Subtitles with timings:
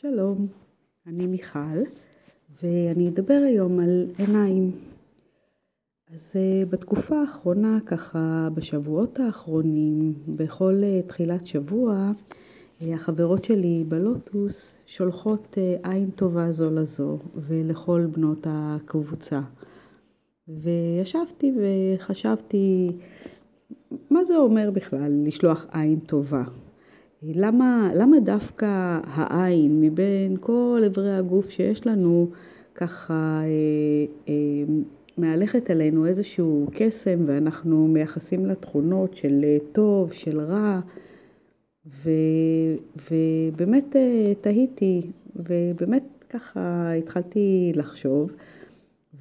[0.00, 0.46] שלום,
[1.06, 1.78] אני מיכל,
[2.62, 4.72] ואני אדבר היום על עיניים.
[6.14, 12.12] אז אה, בתקופה האחרונה, ככה בשבועות האחרונים, בכל אה, תחילת שבוע,
[12.82, 19.40] אה, החברות שלי בלוטוס שולחות עין טובה זו לזו ולכל בנות הקבוצה.
[20.48, 22.96] וישבתי וחשבתי,
[24.10, 26.44] מה זה אומר בכלל לשלוח עין טובה?
[27.22, 32.30] למה, למה דווקא העין מבין כל אברי הגוף שיש לנו
[32.74, 34.34] ככה אה, אה,
[35.18, 40.80] מהלכת עלינו איזשהו קסם ואנחנו מייחסים לה תכונות של אה, טוב, של רע
[41.86, 42.10] ו,
[43.10, 45.02] ובאמת אה, תהיתי
[45.36, 48.32] ובאמת ככה התחלתי לחשוב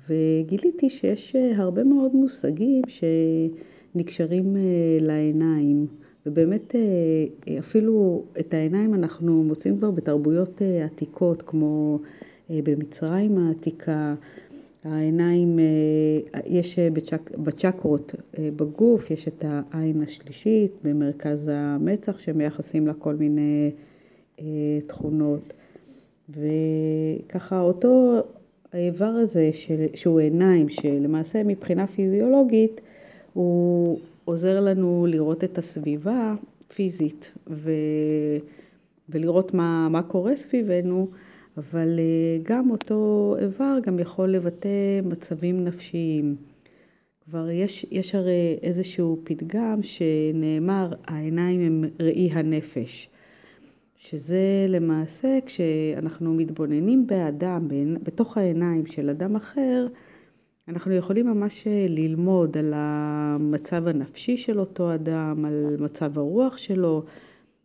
[0.10, 4.56] וגיליתי שיש אה, הרבה מאוד מושגים שנקשרים
[5.02, 5.88] לעיניים.
[6.26, 12.00] ובאמת אה, אפילו את העיניים אנחנו מוצאים כבר בתרבויות אה, עתיקות, כמו
[12.50, 14.16] אה, במצרים העתיקה.
[14.84, 15.60] העיניים,
[16.46, 23.72] יש בצ'ק, בצ'קרות בגוף, יש את העין השלישית במרכז המצח שמייחסים לה כל מיני
[24.88, 25.54] תכונות.
[26.30, 28.22] וככה אותו
[28.74, 32.82] האיבר הזה של, שהוא עיניים, שלמעשה מבחינה פיזיולוגית
[33.34, 36.34] הוא עוזר לנו לראות את הסביבה
[36.76, 37.72] פיזית ו...
[39.10, 41.10] ולראות מה, מה קורה סביבנו,
[41.58, 46.36] אבל אה, גם אותו איבר גם יכול לבטא מצבים נפשיים.
[47.26, 53.10] כבר יש, יש הרי איזשהו פתגם שנאמר, העיניים הם ראי הנפש.
[53.96, 57.68] שזה למעשה כשאנחנו מתבוננים באדם,
[58.04, 59.88] בתוך העיניים של אדם אחר,
[60.68, 67.04] אנחנו יכולים ממש אה, ללמוד על המצב הנפשי של אותו אדם, על מצב הרוח שלו,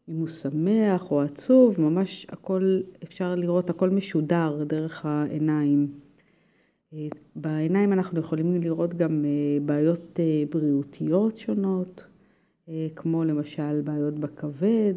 [0.08, 5.88] אם הוא שמח או עצוב, ממש הכל, אפשר לראות, הכל משודר דרך העיניים.
[6.92, 12.04] אה, בעיניים אנחנו יכולים לראות גם אה, בעיות בריאותיות שונות,
[12.96, 14.94] כמו למשל בעיות בכבד,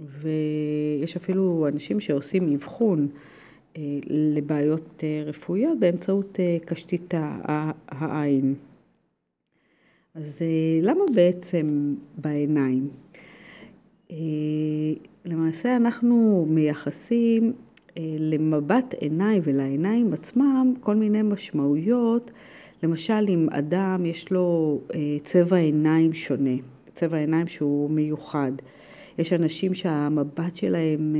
[0.00, 3.08] ויש אפילו אנשים שעושים אבחון.
[3.76, 7.14] אה, לבעיות אה, רפואיות באמצעות אה, קשתית
[7.88, 8.54] העין.
[10.14, 10.42] אז
[10.82, 12.88] למה בעצם בעיניים?
[15.24, 17.52] למעשה אנחנו מייחסים
[18.18, 22.30] למבט עיניים ולעיניים עצמם כל מיני משמעויות.
[22.82, 24.80] למשל, אם אדם יש לו
[25.22, 26.56] צבע עיניים שונה,
[26.92, 28.52] צבע עיניים שהוא מיוחד.
[29.18, 31.16] יש אנשים שהמבט שלהם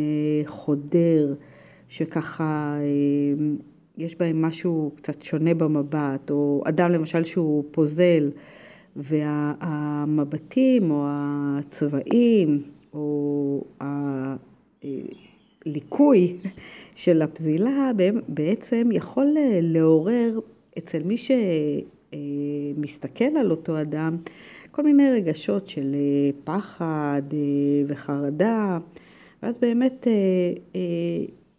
[0.46, 1.34] חודר,
[1.88, 3.56] שככה אמ,
[3.98, 8.30] יש בהם משהו קצת שונה במבט, או אדם למשל שהוא פוזל,
[8.96, 12.62] והמבטים או הצבעים
[12.94, 13.64] או
[15.66, 16.36] הליקוי
[16.96, 17.90] של הפזילה
[18.28, 19.26] בעצם יכול
[19.62, 20.38] לעורר
[20.78, 21.16] אצל מי
[22.12, 24.16] שמסתכל על אותו אדם
[24.70, 25.94] כל מיני רגשות של
[26.44, 27.22] פחד
[27.86, 28.78] וחרדה,
[29.42, 30.06] ואז באמת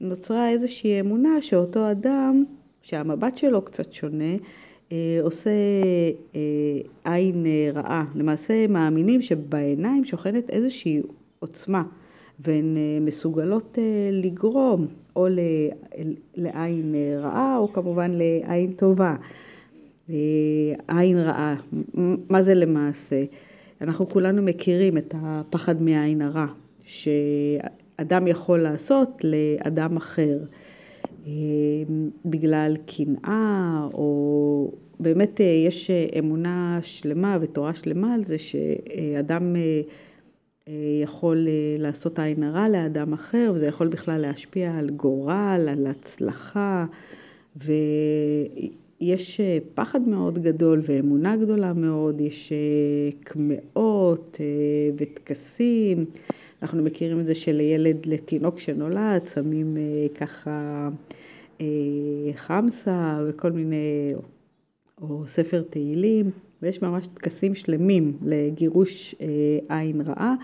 [0.02, 2.44] נוצרה איזושהי אמונה שאותו אדם,
[2.82, 4.36] שהמבט שלו קצת שונה,
[4.92, 5.50] אה, עושה
[6.36, 8.06] אה, עין אה, רעה.
[8.16, 11.02] למעשה מאמינים שבעיניים שוכנת איזושהי
[11.40, 11.84] עוצמה,
[12.40, 13.78] והן מסוגלות
[14.12, 15.28] לגרום או
[16.36, 19.16] לעין רעה או כמובן לעין טובה.
[20.88, 21.56] עין רעה,
[22.30, 23.24] מה זה למעשה?
[23.82, 26.48] אנחנו כולנו מכירים את הפחד מעין הרע,
[28.02, 30.38] אדם יכול לעשות לאדם אחר.
[31.28, 31.32] אה,
[32.26, 39.82] בגלל קנאה, או באמת אה, יש אמונה שלמה ותורה שלמה על זה שאדם אה,
[41.04, 46.86] יכול לעשות עין הרע לאדם אחר, וזה יכול בכלל להשפיע על גורל, על הצלחה,
[49.02, 49.42] ויש
[49.74, 52.54] פחד מאוד גדול ואמונה גדולה מאוד, יש
[53.24, 54.38] קמעות
[54.98, 56.06] וטקסים.
[56.62, 60.90] אנחנו מכירים את זה שלילד, לתינוק שנולד, שמים אה, ככה
[61.62, 61.66] אה,
[62.36, 64.14] חמסה וכל מיני,
[65.02, 66.32] או ספר תהילים,
[66.62, 70.36] ויש ממש טקסים שלמים לגירוש אה, עין רעה,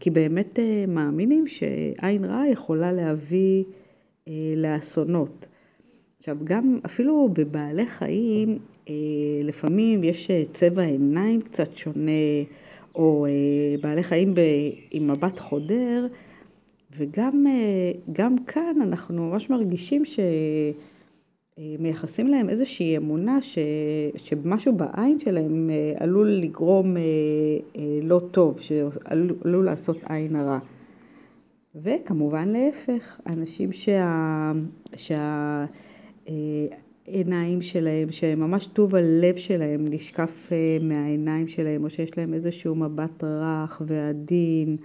[0.00, 3.64] כי באמת אה, מאמינים שעין רעה יכולה להביא
[4.28, 5.46] אה, לאסונות.
[6.22, 8.58] עכשיו, גם אפילו בבעלי חיים,
[8.88, 8.94] אה,
[9.44, 12.10] לפעמים יש אה, צבע עיניים קצת שונה.
[12.94, 13.30] או אה,
[13.80, 14.40] בעלי חיים ב,
[14.90, 16.06] עם מבט חודר,
[16.96, 17.92] וגם אה,
[18.46, 20.02] כאן אנחנו ממש מרגישים
[21.58, 23.58] שמייחסים להם איזושהי אמונה ש,
[24.16, 26.96] שמשהו בעין שלהם עלול לגרום
[28.02, 30.58] לא טוב, שעלול לעשות עין הרע.
[31.74, 34.52] וכמובן להפך, אנשים שה...
[34.96, 35.64] שה...
[37.06, 43.82] העיניים שלהם, שממש טוב הלב שלהם נשקף מהעיניים שלהם, או שיש להם איזשהו מבט רך
[43.86, 44.76] ועדין,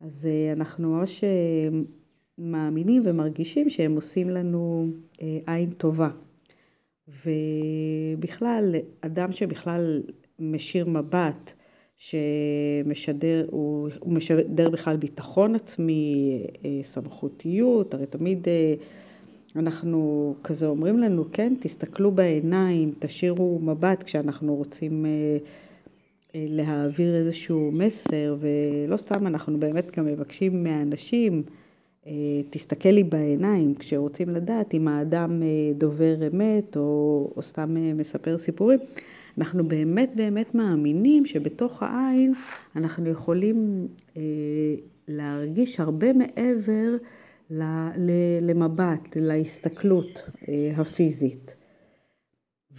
[0.00, 1.24] אז אנחנו ממש
[2.38, 4.86] מאמינים ומרגישים שהם עושים לנו
[5.46, 6.08] עין טובה.
[7.26, 10.02] ובכלל, אדם שבכלל
[10.38, 11.52] משאיר מבט,
[11.96, 16.42] שמשדר, הוא משדר בכלל ביטחון עצמי,
[16.82, 18.46] סמכותיות, הרי תמיד
[19.56, 25.06] אנחנו כזה אומרים לנו, כן, תסתכלו בעיניים, תשאירו מבט כשאנחנו רוצים
[26.34, 31.42] להעביר איזשהו מסר, ולא סתם אנחנו באמת גם מבקשים מהאנשים,
[32.50, 35.42] תסתכל לי בעיניים כשרוצים לדעת אם האדם
[35.78, 38.78] דובר אמת או, או סתם מספר סיפורים.
[39.38, 42.32] אנחנו באמת באמת מאמינים שבתוך העין
[42.76, 43.86] אנחנו יכולים
[45.08, 46.96] להרגיש הרבה מעבר
[48.40, 50.22] למבט, להסתכלות
[50.76, 51.54] הפיזית.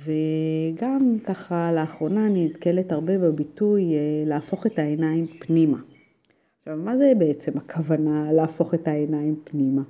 [0.06, 3.94] וגם ככה לאחרונה אני נתקלת הרבה בביטוי
[4.26, 5.78] להפוך את העיניים פנימה.
[6.60, 9.82] עכשיו, מה זה בעצם הכוונה להפוך את העיניים פנימה?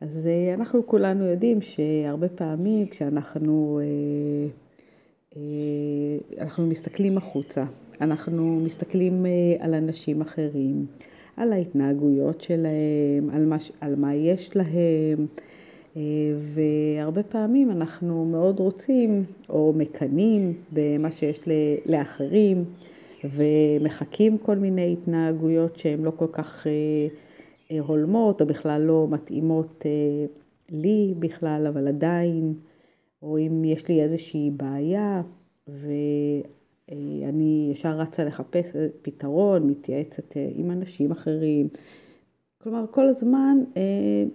[0.00, 3.80] אז אנחנו כולנו יודעים שהרבה פעמים כשאנחנו
[6.38, 7.64] אנחנו מסתכלים החוצה,
[8.00, 9.26] אנחנו מסתכלים
[9.58, 10.86] על אנשים אחרים,
[11.36, 15.26] על ההתנהגויות שלהם, על מה, על מה יש להם,
[16.54, 21.40] והרבה פעמים אנחנו מאוד רוצים או מקנאים במה שיש
[21.86, 22.64] לאחרים,
[23.24, 26.66] ומחקים כל מיני התנהגויות שהן לא כל כך
[27.80, 29.84] הולמות, או בכלל לא מתאימות
[30.70, 32.54] לי בכלל, אבל עדיין,
[33.22, 35.22] או אם יש לי איזושהי בעיה,
[36.90, 38.72] ואני ישר רצה לחפש
[39.02, 41.68] פתרון, מתייעצת עם אנשים אחרים.
[42.62, 43.56] כלומר, כל הזמן,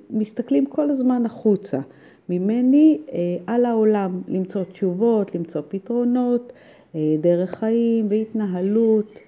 [0.09, 1.79] מסתכלים כל הזמן החוצה,
[2.29, 3.01] ממני
[3.47, 6.53] על העולם, למצוא תשובות, למצוא פתרונות,
[7.21, 9.19] דרך חיים והתנהלות,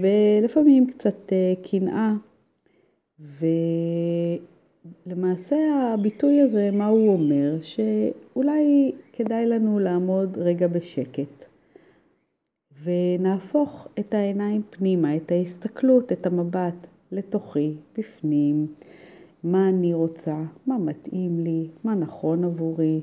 [0.00, 1.32] ולפעמים קצת
[1.62, 2.14] קנאה.
[5.06, 5.56] ולמעשה
[5.94, 7.56] הביטוי הזה, מה הוא אומר?
[7.62, 11.53] שאולי כדאי לנו לעמוד רגע בשקט.
[12.84, 18.66] ונהפוך את העיניים פנימה, את ההסתכלות, את המבט לתוכי, בפנים,
[19.44, 20.36] מה אני רוצה,
[20.66, 23.00] מה מתאים לי, מה נכון עבורי.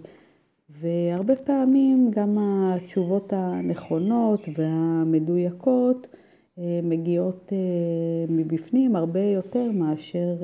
[0.70, 6.08] והרבה פעמים גם התשובות הנכונות והמדויקות
[6.84, 7.54] מגיעות
[8.30, 10.36] מבפנים הרבה יותר מאשר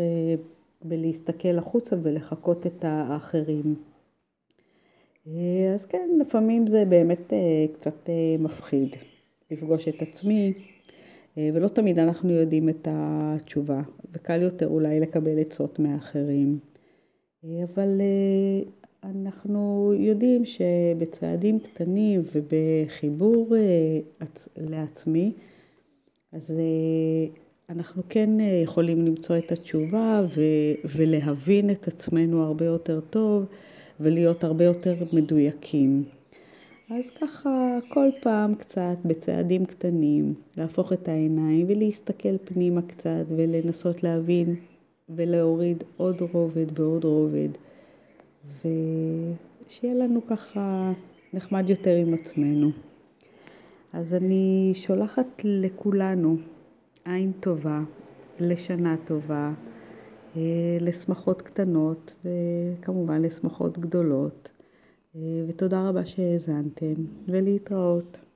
[0.84, 3.76] בלהסתכל החוצה ולחקות את האחרים.
[5.74, 7.34] אז כן, לפעמים זה באמת
[7.74, 8.96] קצת מפחיד
[9.52, 10.54] לפגוש את עצמי,
[11.38, 13.82] ולא תמיד אנחנו יודעים את התשובה,
[14.14, 16.60] וקל יותר אולי לקבל עצות מאחרים.
[17.44, 18.02] אבל
[19.04, 23.56] אנחנו יודעים שבצעדים קטנים ובחיבור
[24.58, 25.32] לעצמי,
[26.32, 26.54] אז
[27.70, 28.30] אנחנו כן
[28.64, 30.22] יכולים למצוא את התשובה
[30.96, 33.44] ולהבין את עצמנו הרבה יותר טוב
[34.00, 36.04] ולהיות הרבה יותר מדויקים.
[36.90, 44.56] אז ככה כל פעם קצת בצעדים קטנים, להפוך את העיניים ולהסתכל פנימה קצת ולנסות להבין
[45.10, 47.50] ולהוריד עוד רובד ועוד רובד.
[48.46, 50.94] ושיהיה לנו ככה
[51.34, 52.70] נחמד יותר עם עצמנו.
[53.94, 56.36] אז אני שולחת לכולנו
[57.06, 57.82] עין טובה,
[58.40, 59.54] לשנה טובה,
[60.80, 64.57] לשמחות קטנות וכמובן לשמחות גדולות.
[65.48, 66.94] ותודה רבה שהאזנתם
[67.28, 68.27] ולהתראות.